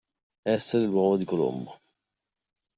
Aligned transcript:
Essere 0.49 0.83
l'uovo 0.87 1.15
di 1.15 1.25
Colombo. 1.25 1.79